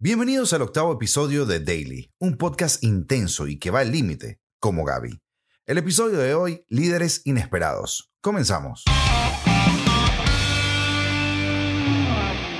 [0.00, 4.84] Bienvenidos al octavo episodio de Daily, un podcast intenso y que va al límite, como
[4.84, 5.20] Gaby.
[5.66, 8.12] El episodio de hoy, Líderes Inesperados.
[8.20, 8.84] Comenzamos.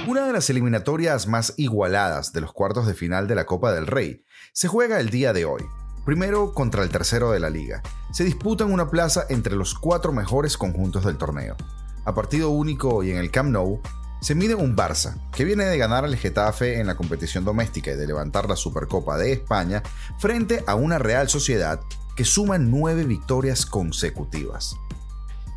[0.08, 3.86] Una de las eliminatorias más igualadas de los cuartos de final de la Copa del
[3.86, 5.62] Rey se juega el día de hoy,
[6.04, 7.82] primero contra el tercero de la liga.
[8.12, 11.56] Se disputan una plaza entre los cuatro mejores conjuntos del torneo.
[12.04, 13.80] A partido único y en el Camp Nou,
[14.20, 17.96] se mide un Barça, que viene de ganar al Getafe en la competición doméstica y
[17.96, 19.82] de levantar la Supercopa de España,
[20.18, 21.80] frente a una Real Sociedad
[22.16, 24.76] que suma nueve victorias consecutivas.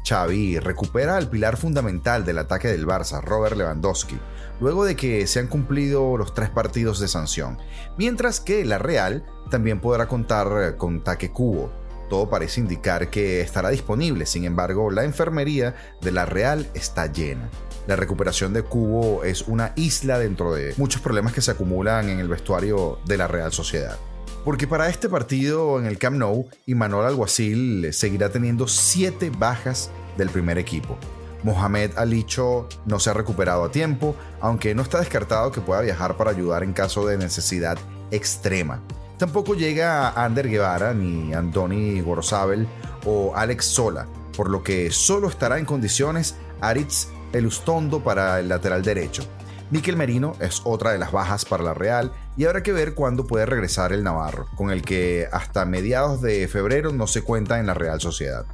[0.08, 4.20] Xavi recupera al pilar fundamental del ataque del Barça, Robert Lewandowski,
[4.60, 7.58] luego de que se han cumplido los tres partidos de sanción,
[7.98, 11.72] mientras que la Real también podrá contar con Take Cubo.
[12.12, 17.50] Todo parece indicar que estará disponible, sin embargo, la enfermería de la Real está llena.
[17.88, 22.20] La recuperación de Cubo es una isla dentro de muchos problemas que se acumulan en
[22.20, 23.98] el vestuario de la Real Sociedad.
[24.44, 30.30] Porque para este partido en el Camp Nou, Imanol Alguacil seguirá teniendo 7 bajas del
[30.30, 30.98] primer equipo.
[31.44, 36.18] Mohamed Alicho no se ha recuperado a tiempo, aunque no está descartado que pueda viajar
[36.18, 37.78] para ayudar en caso de necesidad
[38.12, 38.84] extrema.
[39.22, 42.68] Tampoco llega Ander Guevara, ni Antoni Gorosabel
[43.06, 48.82] o Alex Sola, por lo que solo estará en condiciones Aritz Elustondo para el lateral
[48.82, 49.22] derecho.
[49.70, 53.28] Miquel Merino es otra de las bajas para la Real y habrá que ver cuándo
[53.28, 57.68] puede regresar el Navarro, con el que hasta mediados de febrero no se cuenta en
[57.68, 58.48] la Real Sociedad.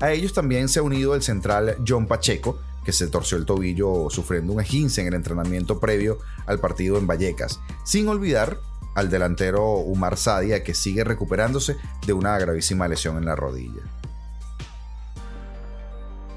[0.00, 4.10] A ellos también se ha unido el central John Pacheco, que se torció el tobillo
[4.10, 8.58] sufriendo un esguince en el entrenamiento previo al partido en Vallecas, sin olvidar
[8.94, 13.82] al delantero Umar Sadia, que sigue recuperándose de una gravísima lesión en la rodilla.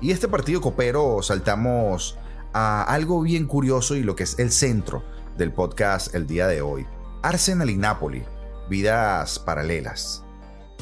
[0.02, 2.18] Y este partido copero saltamos
[2.54, 5.04] a algo bien curioso y lo que es el centro
[5.38, 6.86] del podcast el día de hoy.
[7.22, 8.24] Arsenal y Napoli,
[8.70, 10.24] vidas paralelas.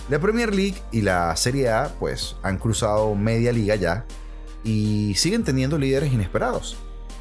[0.09, 4.06] La Premier League y la Serie A pues han cruzado media liga ya
[4.63, 6.78] y siguen teniendo líderes inesperados.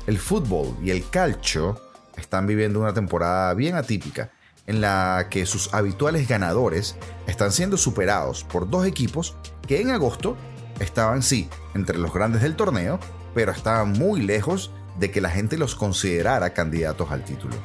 [0.06, 1.80] El fútbol y el calcio
[2.16, 4.30] están viviendo una temporada bien atípica
[4.68, 6.94] en la que sus habituales ganadores
[7.26, 9.34] están siendo superados por dos equipos
[9.66, 10.36] que en agosto
[10.78, 13.00] estaban sí entre los grandes del torneo,
[13.34, 14.70] pero estaban muy lejos
[15.00, 17.56] de que la gente los considerara candidatos al título.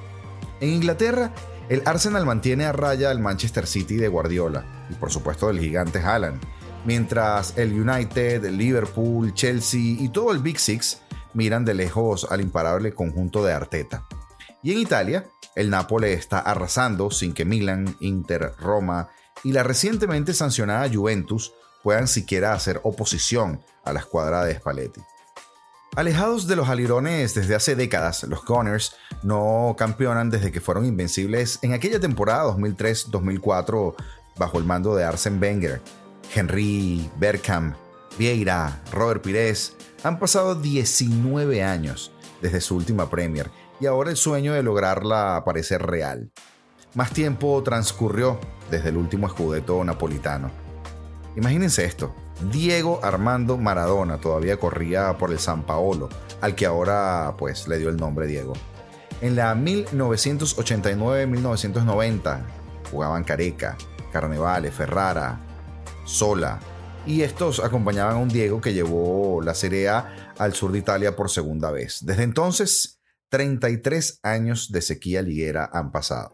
[0.62, 1.32] En Inglaterra,
[1.70, 6.00] el Arsenal mantiene a raya al Manchester City de Guardiola y por supuesto del gigante
[6.00, 6.42] Haaland,
[6.86, 11.02] mientras el United, el Liverpool, Chelsea y todo el Big Six
[11.34, 14.06] miran de lejos al imparable conjunto de Arteta.
[14.64, 15.26] Y en Italia,
[15.56, 19.10] el Napoli está arrasando sin que Milan, Inter, Roma
[19.44, 21.54] y la recientemente sancionada Juventus
[21.84, 25.02] puedan siquiera hacer oposición a la escuadra de Spalletti.
[25.96, 31.60] Alejados de los alirones desde hace décadas, los Gunners no campeonan desde que fueron invencibles
[31.62, 33.96] en aquella temporada 2003-2004
[34.38, 35.82] bajo el mando de Arsene Wenger.
[36.34, 37.76] Henry, Bergkamp,
[38.18, 43.52] Vieira, Robert Pires han pasado 19 años desde su última Premier
[43.84, 46.32] y ahora el sueño de lograrla parece real.
[46.94, 48.40] Más tiempo transcurrió
[48.72, 50.50] desde el último escudeto napolitano.
[51.36, 52.16] Imagínense esto.
[52.50, 56.08] Diego Armando Maradona todavía corría por el San Paolo,
[56.40, 58.54] al que ahora pues le dio el nombre Diego.
[59.20, 62.40] En la 1989-1990
[62.90, 63.76] jugaban Careca,
[64.14, 65.42] Carnevale, Ferrara,
[66.06, 66.58] Sola,
[67.06, 71.18] y estos acompañaban a un Diego que llevó la Serie A al sur de Italia
[71.18, 72.00] por segunda vez.
[72.06, 73.02] Desde entonces,
[73.34, 76.34] 33 años de sequía liguera han pasado.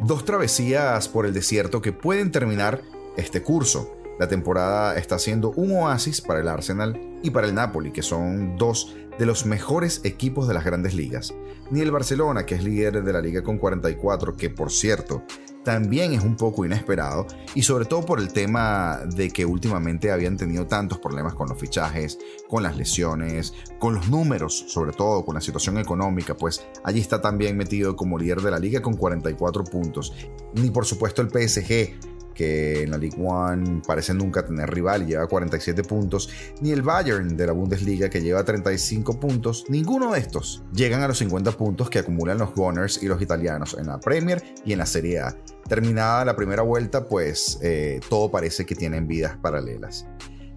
[0.00, 2.82] Dos travesías por el desierto que pueden terminar
[3.16, 3.92] este curso.
[4.20, 8.56] La temporada está siendo un oasis para el Arsenal y para el Napoli, que son
[8.56, 11.34] dos de los mejores equipos de las grandes ligas.
[11.72, 15.24] Ni el Barcelona, que es líder de la liga con 44, que por cierto
[15.64, 20.36] también es un poco inesperado y sobre todo por el tema de que últimamente habían
[20.36, 25.34] tenido tantos problemas con los fichajes, con las lesiones, con los números, sobre todo con
[25.34, 29.64] la situación económica, pues allí está también metido como líder de la liga con 44
[29.64, 30.14] puntos.
[30.54, 35.06] Ni por supuesto el PSG que en la League One parece nunca tener rival y
[35.06, 36.28] lleva 47 puntos,
[36.60, 41.08] ni el Bayern de la Bundesliga que lleva 35 puntos, ninguno de estos llegan a
[41.08, 44.78] los 50 puntos que acumulan los Gunners y los italianos en la Premier y en
[44.78, 45.36] la Serie A.
[45.68, 50.06] Terminada la primera vuelta, pues eh, todo parece que tienen vidas paralelas.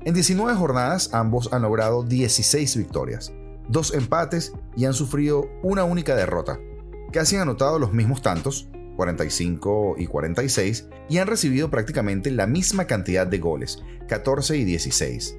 [0.03, 3.33] En 19 jornadas ambos han logrado 16 victorias,
[3.69, 6.59] dos empates y han sufrido una única derrota.
[7.12, 12.85] Casi han anotado los mismos tantos, 45 y 46, y han recibido prácticamente la misma
[12.85, 15.38] cantidad de goles, 14 y 16.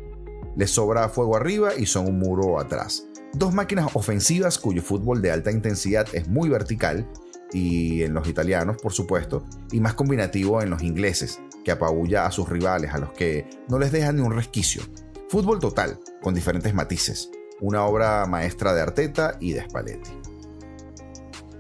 [0.57, 3.07] Les sobra fuego arriba y son un muro atrás.
[3.35, 7.07] Dos máquinas ofensivas cuyo fútbol de alta intensidad es muy vertical,
[7.53, 12.31] y en los italianos, por supuesto, y más combinativo en los ingleses, que apabulla a
[12.31, 14.83] sus rivales, a los que no les deja ni un resquicio.
[15.29, 17.31] Fútbol total, con diferentes matices.
[17.61, 20.11] Una obra maestra de Arteta y de Spalletti.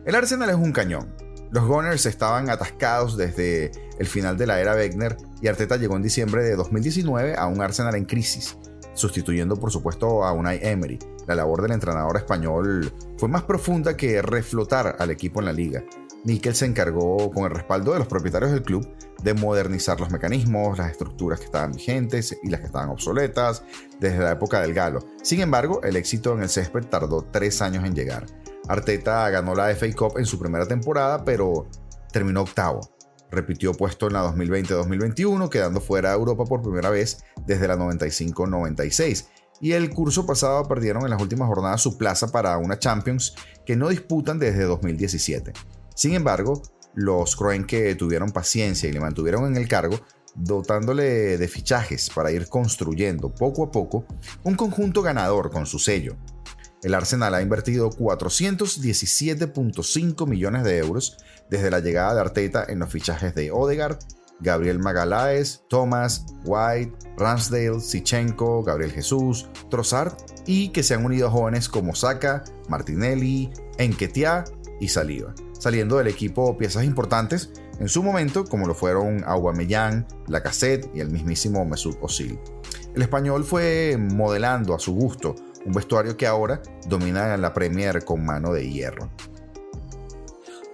[0.06, 1.14] El Arsenal es un cañón.
[1.50, 6.02] Los Gunners estaban atascados desde el final de la era Wegner y Arteta llegó en
[6.02, 8.58] diciembre de 2019 a un Arsenal en crisis,
[8.92, 10.98] sustituyendo por supuesto a Unai Emery.
[11.26, 15.82] La labor del entrenador español fue más profunda que reflotar al equipo en la liga.
[16.24, 18.86] Mikel se encargó, con el respaldo de los propietarios del club,
[19.22, 23.62] de modernizar los mecanismos, las estructuras que estaban vigentes y las que estaban obsoletas
[24.00, 25.00] desde la época del Galo.
[25.22, 28.26] Sin embargo, el éxito en el césped tardó tres años en llegar.
[28.68, 31.66] Arteta ganó la FA Cup en su primera temporada, pero
[32.12, 32.80] terminó octavo.
[33.30, 39.26] Repitió puesto en la 2020-2021, quedando fuera de Europa por primera vez desde la 95-96.
[39.60, 43.34] Y el curso pasado perdieron en las últimas jornadas su plaza para una Champions
[43.66, 45.52] que no disputan desde 2017.
[45.94, 46.62] Sin embargo,
[46.94, 47.36] los
[47.66, 49.98] que tuvieron paciencia y le mantuvieron en el cargo,
[50.34, 54.04] dotándole de fichajes para ir construyendo poco a poco
[54.44, 56.16] un conjunto ganador con su sello.
[56.82, 61.16] El Arsenal ha invertido 417.5 millones de euros
[61.50, 63.98] desde la llegada de Arteta en los fichajes de Odegaard,
[64.40, 70.12] Gabriel Magaláes, Thomas, White, Ramsdale, Sichenko, Gabriel Jesús, Trossard
[70.46, 74.44] y que se han unido jóvenes como Saka, Martinelli, Enketia
[74.80, 80.88] y Saliba, saliendo del equipo piezas importantes en su momento como lo fueron Aubameyang, Lacazette
[80.94, 82.38] y el mismísimo Mesut Özil.
[82.94, 85.34] El español fue modelando a su gusto
[85.68, 89.10] un vestuario que ahora domina la Premier con mano de hierro.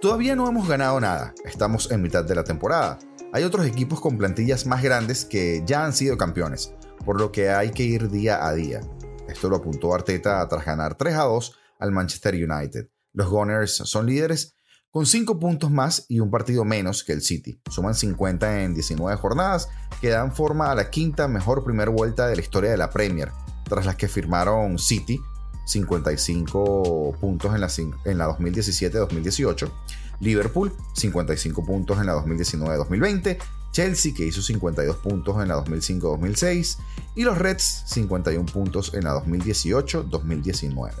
[0.01, 2.97] Todavía no hemos ganado nada, estamos en mitad de la temporada.
[3.33, 7.49] Hay otros equipos con plantillas más grandes que ya han sido campeones, por lo que
[7.49, 8.79] hay que ir día a día.
[9.27, 12.87] Esto lo apuntó Arteta tras ganar 3 a 2 al Manchester United.
[13.11, 14.55] Los Gunners son líderes
[14.91, 17.59] con 5 puntos más y un partido menos que el City.
[17.69, 19.67] Suman 50 en 19 jornadas
[19.99, 23.29] que dan forma a la quinta mejor primera vuelta de la historia de la Premier,
[23.67, 25.21] tras las que firmaron City,
[25.65, 27.69] 55 puntos en la,
[28.05, 29.69] en la 2017-2018,
[30.19, 33.37] Liverpool, 55 puntos en la 2019-2020,
[33.71, 36.77] Chelsea, que hizo 52 puntos en la 2005-2006,
[37.15, 40.91] y los Reds, 51 puntos en la 2018-2019.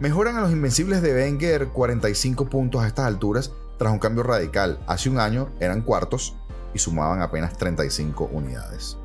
[0.00, 4.78] Mejoran a los Invencibles de Wenger 45 puntos a estas alturas tras un cambio radical.
[4.86, 6.36] Hace un año eran cuartos
[6.74, 8.98] y sumaban apenas 35 unidades.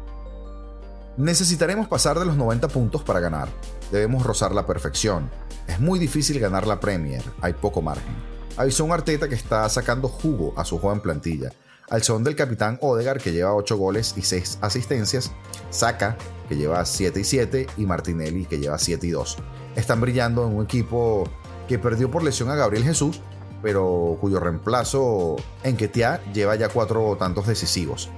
[1.17, 3.47] Necesitaremos pasar de los 90 puntos para ganar.
[3.91, 5.29] Debemos rozar la perfección.
[5.67, 8.15] Es muy difícil ganar la Premier, hay poco margen.
[8.57, 11.51] Avisó un Arteta que está sacando jugo a su joven plantilla.
[11.91, 15.31] Al son del capitán Odegar, que lleva 8 goles y 6 asistencias,
[15.69, 16.17] Saka,
[16.49, 19.37] que lleva 7 y 7, y Martinelli, que lleva 7 y 2.
[19.75, 21.29] Están brillando en un equipo
[21.67, 23.21] que perdió por lesión a Gabriel Jesús,
[23.61, 28.09] pero cuyo reemplazo en Ketia lleva ya 4 tantos decisivos.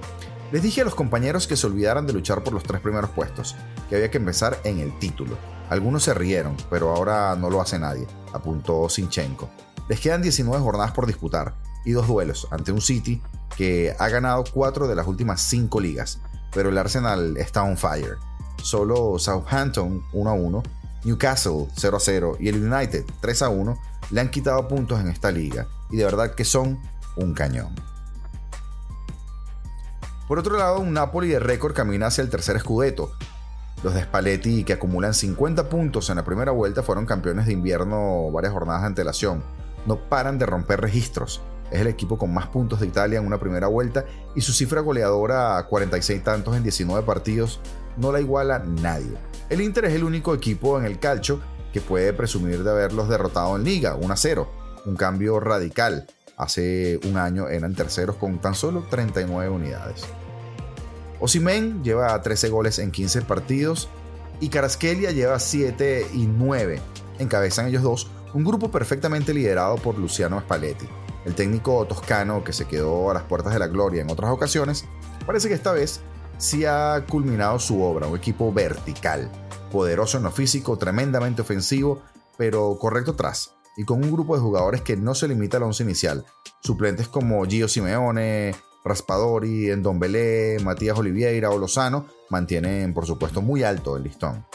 [0.52, 3.56] Les dije a los compañeros que se olvidaran de luchar por los tres primeros puestos,
[3.88, 5.36] que había que empezar en el título.
[5.70, 9.50] Algunos se rieron, pero ahora no lo hace nadie, apuntó Sinchenko.
[9.88, 11.54] Les quedan 19 jornadas por disputar
[11.84, 13.20] y dos duelos ante un City
[13.56, 16.20] que ha ganado 4 de las últimas 5 ligas,
[16.52, 18.16] pero el Arsenal está on fire.
[18.62, 20.62] Solo Southampton 1 a 1,
[21.04, 23.78] Newcastle 0 a 0 y el United 3 a 1
[24.10, 26.80] le han quitado puntos en esta liga y de verdad que son
[27.16, 27.74] un cañón.
[30.28, 33.12] Por otro lado, un Napoli de récord camina hacia el tercer escudeto.
[33.84, 38.30] Los de Spalletti, que acumulan 50 puntos en la primera vuelta, fueron campeones de invierno
[38.32, 39.44] varias jornadas de antelación.
[39.86, 41.42] No paran de romper registros.
[41.70, 44.04] Es el equipo con más puntos de Italia en una primera vuelta
[44.34, 47.60] y su cifra goleadora, 46 tantos en 19 partidos,
[47.96, 49.16] no la iguala nadie.
[49.48, 51.40] El Inter es el único equipo en el calcio
[51.72, 54.50] que puede presumir de haberlos derrotado en liga, 1 a 0.
[54.86, 56.06] Un cambio radical
[56.36, 60.04] Hace un año eran terceros con tan solo 39 unidades.
[61.18, 63.88] Osimen lleva 13 goles en 15 partidos
[64.40, 66.80] y Caraskelia lleva 7 y 9.
[67.18, 70.86] Encabezan ellos dos un grupo perfectamente liderado por Luciano Spalletti.
[71.24, 74.84] El técnico toscano que se quedó a las puertas de la gloria en otras ocasiones,
[75.24, 76.00] parece que esta vez
[76.36, 79.30] sí ha culminado su obra, un equipo vertical,
[79.72, 82.02] poderoso en lo físico, tremendamente ofensivo,
[82.36, 85.82] pero correcto tras y con un grupo de jugadores que no se limita al once
[85.82, 86.24] inicial.
[86.62, 88.54] Suplentes como Gio Simeone,
[88.84, 94.46] Raspadori, Endombele, Matías Oliveira o Lozano mantienen por supuesto muy alto el listón.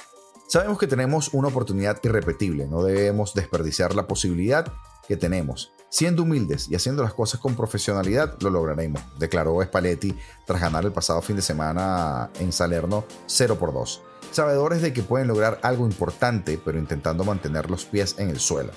[0.47, 4.71] Sabemos que tenemos una oportunidad irrepetible, no debemos desperdiciar la posibilidad
[5.07, 5.71] que tenemos.
[5.89, 10.93] Siendo humildes y haciendo las cosas con profesionalidad, lo lograremos, declaró Spalletti tras ganar el
[10.93, 14.01] pasado fin de semana en Salerno 0 por 2.
[14.31, 18.71] sabedores de que pueden lograr algo importante, pero intentando mantener los pies en el suelo.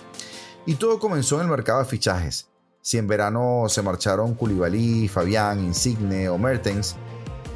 [0.66, 2.48] Y todo comenzó en el mercado de fichajes.
[2.80, 6.96] Si en verano se marcharon Koulibaly, Fabián, Insigne o Mertens,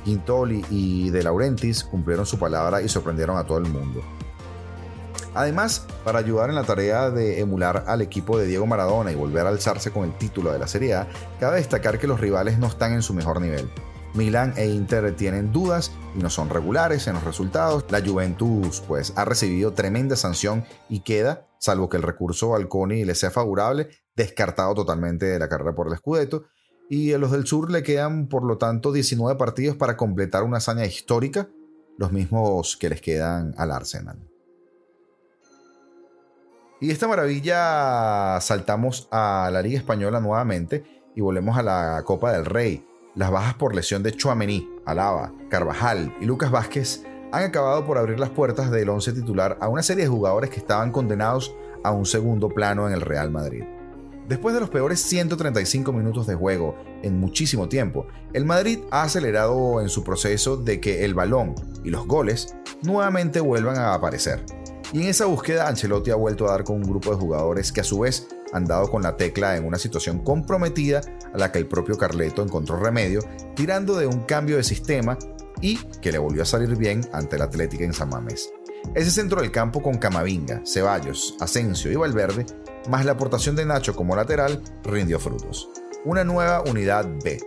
[0.04, 4.02] Quintoli y De Laurentiis cumplieron su palabra y sorprendieron a todo el mundo.
[5.34, 9.46] Además, para ayudar en la tarea de emular al equipo de Diego Maradona y volver
[9.46, 12.66] a alzarse con el título de la Serie A, cabe destacar que los rivales no
[12.66, 13.70] están en su mejor nivel.
[14.18, 17.84] Milan e Inter tienen dudas y no son regulares en los resultados.
[17.88, 23.04] La Juventus pues ha recibido tremenda sanción y queda, salvo que el recurso al CONI
[23.04, 26.46] le sea favorable, descartado totalmente de la carrera por el Scudetto.
[26.90, 30.56] Y a los del sur le quedan por lo tanto 19 partidos para completar una
[30.56, 31.48] hazaña histórica,
[31.96, 34.18] los mismos que les quedan al Arsenal.
[36.80, 40.82] Y esta maravilla saltamos a la Liga Española nuevamente
[41.14, 42.87] y volvemos a la Copa del Rey.
[43.18, 48.20] Las bajas por lesión de Chuamení, Alaba, Carvajal y Lucas Vázquez han acabado por abrir
[48.20, 52.06] las puertas del once titular a una serie de jugadores que estaban condenados a un
[52.06, 53.64] segundo plano en el Real Madrid.
[54.28, 59.80] Después de los peores 135 minutos de juego en muchísimo tiempo, el Madrid ha acelerado
[59.80, 64.44] en su proceso de que el balón y los goles nuevamente vuelvan a aparecer.
[64.92, 67.80] Y en esa búsqueda Ancelotti ha vuelto a dar con un grupo de jugadores que
[67.80, 71.00] a su vez han dado con la tecla en una situación comprometida
[71.32, 73.20] a la que el propio Carleto encontró remedio,
[73.54, 75.18] tirando de un cambio de sistema
[75.60, 78.52] y que le volvió a salir bien ante el Atlético en San Mamés.
[78.94, 82.46] Ese centro del campo con Camavinga, Ceballos, Asensio y Valverde,
[82.88, 85.68] más la aportación de Nacho como lateral, rindió frutos.
[86.04, 87.40] Una nueva unidad B.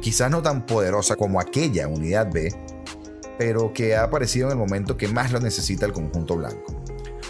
[0.00, 2.54] Quizás no tan poderosa como aquella unidad B,
[3.38, 6.82] pero que ha aparecido en el momento que más lo necesita el conjunto blanco.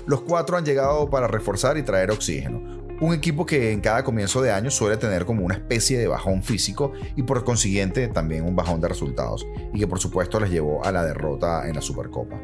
[0.06, 4.40] Los cuatro han llegado para reforzar y traer oxígeno, un equipo que en cada comienzo
[4.40, 8.54] de año suele tener como una especie de bajón físico y por consiguiente también un
[8.54, 9.44] bajón de resultados,
[9.74, 12.40] y que por supuesto les llevó a la derrota en la Supercopa.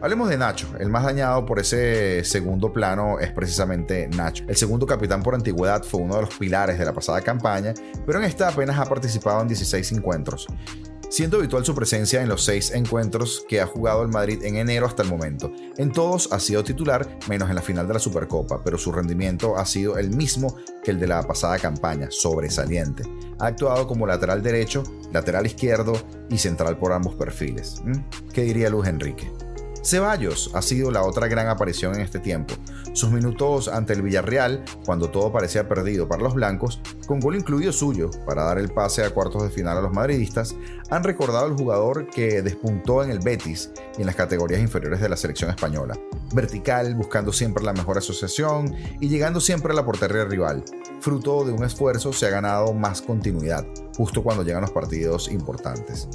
[0.00, 4.44] Hablemos de Nacho, el más dañado por ese segundo plano es precisamente Nacho.
[4.48, 7.74] El segundo capitán por antigüedad fue uno de los pilares de la pasada campaña,
[8.06, 10.46] pero en esta apenas ha participado en 16 encuentros
[11.08, 14.86] siendo habitual su presencia en los seis encuentros que ha jugado el Madrid en enero
[14.86, 15.52] hasta el momento.
[15.76, 19.56] En todos ha sido titular, menos en la final de la Supercopa, pero su rendimiento
[19.56, 23.04] ha sido el mismo que el de la pasada campaña, sobresaliente.
[23.38, 24.82] Ha actuado como lateral derecho,
[25.12, 25.94] lateral izquierdo
[26.30, 27.82] y central por ambos perfiles.
[27.84, 28.30] ¿Mm?
[28.32, 29.30] ¿Qué diría Luis Enrique?
[29.86, 32.54] Ceballos ha sido la otra gran aparición en este tiempo.
[32.92, 37.70] Sus minutos ante el Villarreal, cuando todo parecía perdido para los blancos, con gol incluido
[37.70, 40.56] suyo para dar el pase a cuartos de final a los madridistas,
[40.90, 45.08] han recordado al jugador que despuntó en el Betis y en las categorías inferiores de
[45.08, 45.98] la selección española.
[46.34, 50.64] Vertical, buscando siempre la mejor asociación y llegando siempre a la portería rival.
[51.00, 53.66] Fruto de un esfuerzo se ha ganado más continuidad,
[53.96, 56.08] justo cuando llegan los partidos importantes.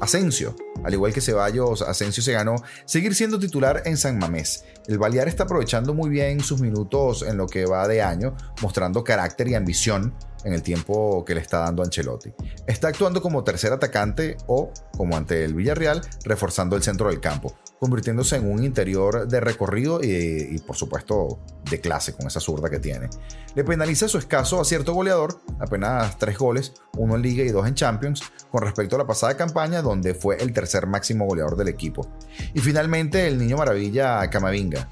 [0.00, 0.56] Asensio.
[0.82, 4.64] Al igual que Ceballos, Asensio se ganó seguir siendo titular en San Mamés.
[4.88, 9.04] El Balear está aprovechando muy bien sus minutos en lo que va de año, mostrando
[9.04, 10.12] carácter y ambición
[10.44, 12.32] en el tiempo que le está dando Ancelotti.
[12.66, 17.54] Está actuando como tercer atacante o, como ante el Villarreal, reforzando el centro del campo,
[17.78, 22.78] convirtiéndose en un interior de recorrido y, por supuesto de clase con esa zurda que
[22.78, 23.08] tiene.
[23.54, 27.74] Le penaliza su escaso acierto goleador, apenas tres goles, uno en liga y dos en
[27.74, 32.08] Champions, con respecto a la pasada campaña donde fue el tercer máximo goleador del equipo.
[32.54, 34.88] Y finalmente el niño maravilla Camavinga,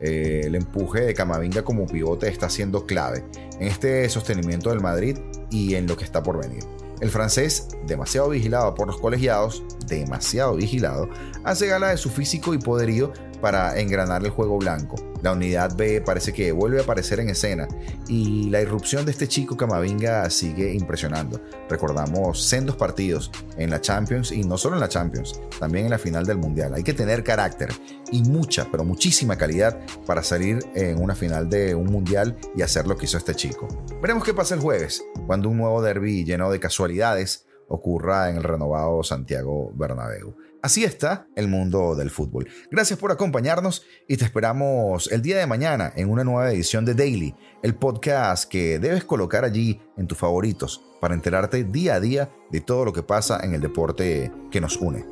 [0.00, 3.24] eh, el empuje de Camavinga como pivote está siendo clave
[3.58, 5.18] en este sostenimiento del Madrid
[5.50, 6.64] y en lo que está por venir.
[7.00, 11.08] El francés, demasiado vigilado por los colegiados, demasiado vigilado,
[11.44, 14.96] hace gala de su físico y poderío para engranar el juego blanco.
[15.22, 17.68] La unidad B parece que vuelve a aparecer en escena
[18.08, 21.40] y la irrupción de este chico Camavinga sigue impresionando.
[21.68, 25.98] Recordamos sendos partidos en la Champions y no solo en la Champions, también en la
[25.98, 26.74] final del Mundial.
[26.74, 27.70] Hay que tener carácter
[28.10, 32.86] y mucha, pero muchísima calidad para salir en una final de un Mundial y hacer
[32.86, 33.68] lo que hizo este chico.
[34.00, 38.42] Veremos qué pasa el jueves, cuando un nuevo derby lleno de casualidades ocurra en el
[38.42, 40.36] renovado Santiago Bernabéu.
[40.62, 42.48] Así está el mundo del fútbol.
[42.70, 46.94] Gracias por acompañarnos y te esperamos el día de mañana en una nueva edición de
[46.94, 52.30] Daily, el podcast que debes colocar allí en tus favoritos para enterarte día a día
[52.50, 55.06] de todo lo que pasa en el deporte que nos une.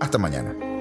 [0.00, 0.73] Hasta mañana.